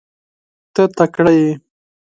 [0.73, 1.51] ته تکړه یې.